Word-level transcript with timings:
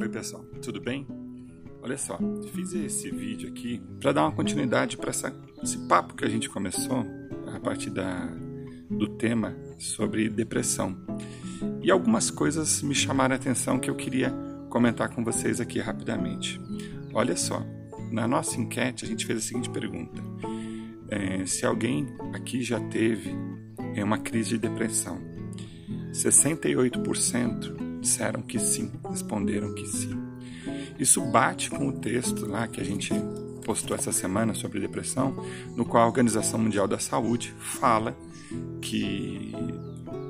Oi 0.00 0.08
pessoal, 0.08 0.44
tudo 0.62 0.80
bem? 0.80 1.06
Olha 1.82 1.98
só, 1.98 2.18
fiz 2.52 2.72
esse 2.72 3.10
vídeo 3.10 3.48
aqui 3.48 3.82
para 4.00 4.12
dar 4.12 4.22
uma 4.22 4.32
continuidade 4.32 4.96
para 4.96 5.10
esse 5.10 5.78
papo 5.88 6.14
que 6.14 6.24
a 6.24 6.28
gente 6.28 6.48
começou 6.48 7.04
a 7.54 7.58
partir 7.58 7.90
da, 7.90 8.26
do 8.88 9.08
tema 9.16 9.56
sobre 9.76 10.28
depressão. 10.28 10.96
E 11.82 11.90
algumas 11.90 12.30
coisas 12.30 12.80
me 12.80 12.94
chamaram 12.94 13.34
a 13.34 13.36
atenção 13.36 13.78
que 13.78 13.90
eu 13.90 13.96
queria 13.96 14.32
comentar 14.70 15.08
com 15.14 15.24
vocês 15.24 15.60
aqui 15.60 15.80
rapidamente. 15.80 16.60
Olha 17.12 17.36
só, 17.36 17.66
na 18.10 18.26
nossa 18.26 18.60
enquete 18.60 19.04
a 19.04 19.08
gente 19.08 19.26
fez 19.26 19.38
a 19.38 19.42
seguinte 19.42 19.70
pergunta: 19.70 20.22
é, 21.08 21.46
se 21.46 21.64
alguém 21.66 22.06
aqui 22.32 22.62
já 22.62 22.80
teve 22.88 23.34
uma 24.02 24.18
crise 24.18 24.50
de 24.50 24.58
depressão, 24.58 25.20
68% 26.12 28.00
disseram 28.00 28.42
que 28.42 28.58
sim, 28.58 28.92
responderam 29.08 29.74
que 29.74 29.86
sim. 29.86 30.16
Isso 30.98 31.20
bate 31.30 31.70
com 31.70 31.88
o 31.88 31.92
texto 31.92 32.46
lá 32.46 32.66
que 32.66 32.80
a 32.80 32.84
gente 32.84 33.12
postou 33.68 33.94
essa 33.94 34.10
semana 34.10 34.54
sobre 34.54 34.80
depressão, 34.80 35.36
no 35.76 35.84
qual 35.84 36.04
a 36.04 36.06
Organização 36.06 36.58
Mundial 36.58 36.88
da 36.88 36.98
Saúde 36.98 37.54
fala 37.58 38.16
que 38.80 39.52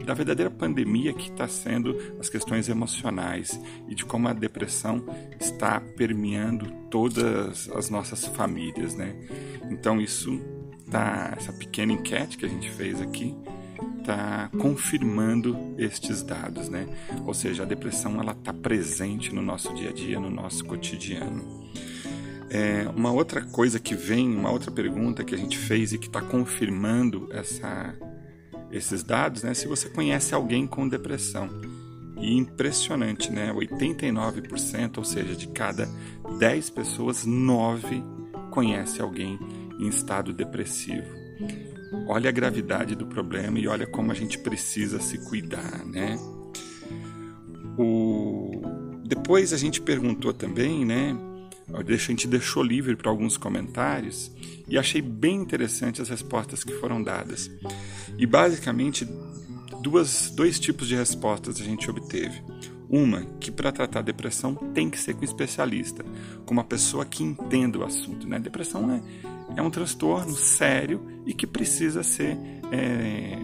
da 0.05 0.13
verdadeira 0.13 0.51
pandemia 0.51 1.13
que 1.13 1.31
está 1.31 1.47
sendo 1.47 1.97
as 2.19 2.29
questões 2.29 2.69
emocionais 2.69 3.61
e 3.87 3.95
de 3.95 4.05
como 4.05 4.27
a 4.27 4.33
depressão 4.33 5.05
está 5.39 5.79
permeando 5.79 6.69
todas 6.91 7.71
as 7.71 7.89
nossas 7.89 8.27
famílias, 8.27 8.97
né? 8.97 9.15
Então 9.71 10.01
isso 10.01 10.41
tá 10.91 11.35
essa 11.37 11.53
pequena 11.53 11.93
enquete 11.93 12.39
que 12.39 12.45
a 12.45 12.49
gente 12.49 12.69
fez 12.69 13.01
aqui 13.01 13.37
está 14.01 14.51
confirmando 14.59 15.57
estes 15.77 16.23
dados, 16.23 16.69
né? 16.69 16.89
Ou 17.25 17.35
seja, 17.35 17.63
a 17.63 17.67
depressão 17.67 18.21
ela 18.21 18.33
está 18.33 18.53
presente 18.53 19.33
no 19.33 19.43
nosso 19.43 19.73
dia 19.75 19.91
a 19.91 19.93
dia, 19.93 20.19
no 20.19 20.31
nosso 20.31 20.65
cotidiano. 20.65 21.69
É, 22.51 22.89
uma 22.95 23.13
outra 23.13 23.43
coisa 23.43 23.79
que 23.79 23.95
vem, 23.95 24.35
uma 24.35 24.51
outra 24.51 24.71
pergunta 24.71 25.23
que 25.23 25.35
a 25.35 25.39
gente 25.39 25.59
fez 25.59 25.93
e 25.93 25.99
que 25.99 26.07
está 26.07 26.23
confirmando 26.23 27.29
essa 27.31 27.95
esses 28.71 29.03
dados, 29.03 29.43
né? 29.43 29.55
Se 29.55 29.67
você 29.67 29.89
conhece 29.89 30.35
alguém 30.35 30.67
com 30.67 30.89
depressão. 30.89 31.49
E 32.21 32.37
impressionante, 32.37 33.31
né? 33.31 33.53
89%, 33.53 34.99
ou 34.99 35.05
seja, 35.05 35.37
de 35.37 35.47
cada 35.49 35.89
10 36.39 36.71
pessoas, 36.71 37.25
9 37.25 38.03
conhece 38.51 39.01
alguém 39.01 39.39
em 39.79 39.89
estado 39.89 40.33
depressivo. 40.33 41.07
Olha 42.09 42.29
a 42.29 42.33
gravidade 42.33 42.95
do 42.95 43.07
problema 43.07 43.59
e 43.59 43.69
olha 43.69 43.87
como 43.87 44.11
a 44.11 44.15
gente 44.15 44.39
precisa 44.39 45.01
se 45.01 45.19
cuidar, 45.29 45.85
né? 45.87 46.19
O... 47.79 48.63
Depois 49.05 49.53
a 49.53 49.57
gente 49.57 49.81
perguntou 49.81 50.33
também, 50.33 50.85
né? 50.85 51.17
A 51.73 51.97
gente 51.97 52.27
deixou 52.27 52.63
livre 52.63 52.97
para 52.97 53.11
alguns 53.11 53.37
comentários 53.37 54.31
e 54.67 54.79
achei 54.79 55.03
bem 55.03 55.37
interessante 55.37 56.01
as 56.01 56.09
respostas 56.09 56.65
que 56.65 56.73
foram 56.75 57.03
dadas. 57.03 57.51
E 58.17 58.27
basicamente, 58.27 59.07
duas, 59.83 60.31
dois 60.31 60.59
tipos 60.59 60.89
de 60.89 60.95
respostas 60.95 61.61
a 61.61 61.65
gente 61.65 61.91
obteve. 61.91 62.43
Uma, 62.89 63.21
que 63.39 63.51
para 63.51 63.71
tratar 63.71 64.01
depressão 64.01 64.55
tem 64.55 64.89
que 64.89 64.99
ser 64.99 65.13
com 65.13 65.21
um 65.21 65.25
especialista, 65.25 66.03
com 66.47 66.55
uma 66.55 66.65
pessoa 66.65 67.05
que 67.05 67.23
entenda 67.23 67.79
o 67.79 67.85
assunto. 67.85 68.27
Né? 68.27 68.39
Depressão 68.39 68.91
é, 68.91 69.03
é 69.61 69.63
um 69.63 69.71
transtorno 69.71 70.33
sério 70.33 71.03
e 71.27 71.35
que 71.35 71.47
precisa 71.47 72.03
ser 72.03 72.39
é, 72.73 73.37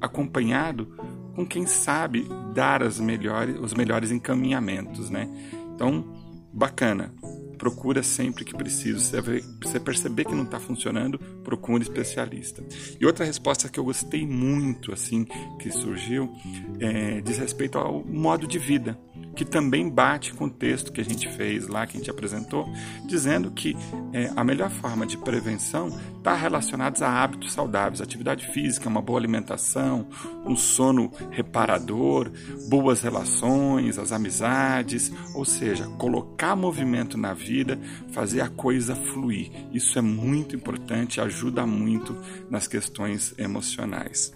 acompanhado 0.00 0.86
com 1.34 1.44
quem 1.44 1.66
sabe 1.66 2.28
dar 2.54 2.80
as 2.80 3.00
melhores, 3.00 3.58
os 3.60 3.74
melhores 3.74 4.12
encaminhamentos. 4.12 5.10
Né? 5.10 5.28
Então, 5.74 6.04
bacana 6.52 7.12
procura 7.56 8.02
sempre 8.02 8.44
que 8.44 8.54
precisa. 8.54 8.98
Se 8.98 9.20
você 9.62 9.80
perceber 9.80 10.24
que 10.24 10.34
não 10.34 10.44
está 10.44 10.60
funcionando, 10.60 11.18
procure 11.42 11.78
um 11.78 11.82
especialista. 11.82 12.62
E 13.00 13.04
outra 13.06 13.24
resposta 13.24 13.68
que 13.68 13.78
eu 13.78 13.84
gostei 13.84 14.26
muito, 14.26 14.92
assim, 14.92 15.26
que 15.58 15.70
surgiu, 15.70 16.32
é, 16.80 17.20
diz 17.20 17.38
respeito 17.38 17.78
ao 17.78 18.04
modo 18.04 18.46
de 18.46 18.58
vida 18.58 18.98
que 19.36 19.44
também 19.44 19.88
bate 19.88 20.32
com 20.32 20.46
o 20.46 20.50
texto 20.50 20.90
que 20.90 21.00
a 21.00 21.04
gente 21.04 21.28
fez 21.28 21.68
lá, 21.68 21.86
que 21.86 21.96
a 21.96 22.00
gente 22.00 22.10
apresentou, 22.10 22.66
dizendo 23.06 23.50
que 23.50 23.76
é, 24.12 24.32
a 24.34 24.42
melhor 24.42 24.70
forma 24.70 25.06
de 25.06 25.18
prevenção 25.18 25.88
está 26.16 26.34
relacionada 26.34 27.06
a 27.06 27.22
hábitos 27.22 27.52
saudáveis, 27.52 28.00
atividade 28.00 28.46
física, 28.48 28.88
uma 28.88 29.02
boa 29.02 29.18
alimentação, 29.18 30.08
um 30.44 30.56
sono 30.56 31.12
reparador, 31.30 32.32
boas 32.68 33.02
relações, 33.02 33.98
as 33.98 34.10
amizades, 34.10 35.12
ou 35.34 35.44
seja, 35.44 35.86
colocar 35.98 36.56
movimento 36.56 37.18
na 37.18 37.34
vida, 37.34 37.78
fazer 38.12 38.40
a 38.40 38.48
coisa 38.48 38.96
fluir. 38.96 39.50
Isso 39.72 39.98
é 39.98 40.02
muito 40.02 40.56
importante, 40.56 41.20
ajuda 41.20 41.66
muito 41.66 42.16
nas 42.48 42.66
questões 42.66 43.34
emocionais. 43.38 44.34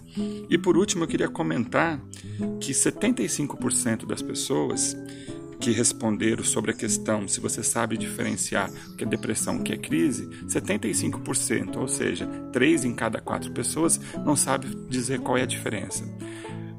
E 0.49 0.57
por 0.57 0.77
último, 0.77 1.03
eu 1.03 1.07
queria 1.07 1.29
comentar 1.29 1.99
que 2.59 2.73
75% 2.73 4.05
das 4.05 4.21
pessoas 4.21 4.90
que 5.59 5.71
responderam 5.71 6.43
sobre 6.43 6.71
a 6.71 6.73
questão 6.73 7.27
se 7.27 7.39
você 7.39 7.61
sabe 7.61 7.95
diferenciar 7.95 8.69
o 8.89 8.95
que 8.95 9.03
é 9.03 9.07
depressão, 9.07 9.57
o 9.57 9.63
que 9.63 9.71
é 9.71 9.77
crise, 9.77 10.27
75%, 10.47 11.77
ou 11.77 11.87
seja, 11.87 12.25
3 12.51 12.85
em 12.85 12.95
cada 12.95 13.21
4 13.21 13.51
pessoas 13.51 14.01
não 14.25 14.35
sabe 14.35 14.67
dizer 14.89 15.19
qual 15.19 15.37
é 15.37 15.43
a 15.43 15.45
diferença. 15.45 16.03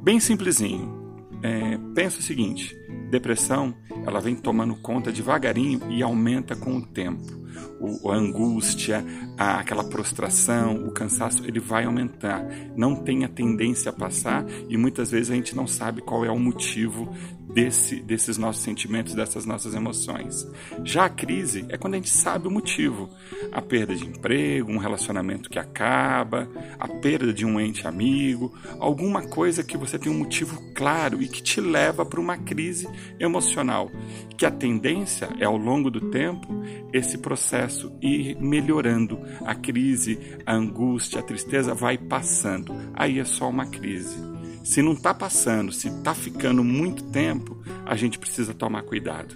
Bem 0.03 0.19
simplesinho. 0.19 1.01
É, 1.45 1.79
pensa 1.95 2.19
o 2.19 2.23
seguinte: 2.23 2.77
depressão 3.11 3.75
ela 4.05 4.21
vem 4.21 4.35
tomando 4.35 4.75
conta 4.77 5.13
devagarinho 5.13 5.81
e 5.91 6.03
aumenta 6.03 6.57
com 6.57 6.77
o 6.77 6.87
tempo 6.87 7.43
o, 7.83 8.11
a 8.11 8.17
angústia, 8.17 9.05
a, 9.37 9.59
aquela 9.59 9.83
prostração, 9.83 10.87
o 10.87 10.93
cansaço, 10.93 11.45
ele 11.45 11.59
vai 11.59 11.85
aumentar. 11.85 12.45
Não 12.77 12.95
tem 12.95 13.25
a 13.25 13.29
tendência 13.29 13.91
a 13.91 13.93
passar 13.93 14.47
e 14.69 14.77
muitas 14.77 15.11
vezes 15.11 15.31
a 15.31 15.35
gente 15.35 15.57
não 15.57 15.67
sabe 15.67 16.01
qual 16.01 16.25
é 16.25 16.31
o 16.31 16.39
motivo 16.39 17.13
desse, 17.53 18.01
desses 18.01 18.39
nossos 18.39 18.63
sentimentos, 18.63 19.15
dessas 19.15 19.45
nossas 19.45 19.75
emoções. 19.75 20.47
Já 20.85 21.07
a 21.07 21.11
crise 21.11 21.65
é 21.69 21.77
quando 21.77 21.95
a 21.95 21.97
gente 21.97 22.11
sabe 22.11 22.49
o 22.49 22.51
motivo. 22.51 23.09
A 23.51 23.61
perda 23.61 23.95
de 23.95 24.05
emprego, 24.05 24.73
um 24.73 24.79
relacionamento 24.79 25.51
que 25.51 25.59
acaba, 25.59 26.49
a 26.79 26.89
perda 26.89 27.33
de 27.33 27.45
um 27.45 27.61
ente 27.61 27.87
amigo, 27.87 28.53
alguma 28.79 29.23
coisa 29.23 29.63
que 29.63 29.77
você 29.77 29.99
tem 29.99 30.11
um 30.11 30.19
motivo 30.19 30.61
claro 30.75 31.23
e 31.23 31.29
que 31.29 31.43
te 31.43 31.61
leva 31.61 32.05
para 32.05 32.21
uma 32.21 32.37
crise 32.37 32.89
emocional. 33.19 33.91
Que 34.37 34.47
a 34.47 34.51
tendência 34.51 35.29
é, 35.39 35.45
ao 35.45 35.57
longo 35.57 35.91
do 35.91 36.11
tempo, 36.11 36.49
esse 36.93 37.19
processo 37.19 37.93
ir 38.01 38.37
melhorando. 38.41 39.19
A 39.45 39.55
crise, 39.55 40.19
a 40.47 40.55
angústia, 40.55 41.21
a 41.21 41.23
tristeza 41.23 41.75
vai 41.75 41.99
passando. 41.99 42.75
Aí 42.95 43.19
é 43.19 43.25
só 43.25 43.49
uma 43.49 43.67
crise. 43.67 44.17
Se 44.65 44.81
não 44.81 44.93
está 44.93 45.13
passando, 45.13 45.73
se 45.73 45.89
está 45.89 46.15
ficando 46.15 46.63
muito 46.63 47.03
tempo, 47.05 47.63
a 47.85 47.97
gente 47.97 48.19
precisa 48.19 48.55
tomar 48.55 48.83
cuidado. 48.83 49.35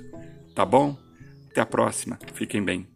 Tá 0.54 0.64
bom? 0.64 0.96
Até 1.50 1.60
a 1.60 1.66
próxima. 1.66 2.18
Fiquem 2.34 2.64
bem. 2.64 2.86